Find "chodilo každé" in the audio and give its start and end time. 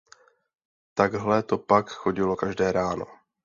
1.89-2.71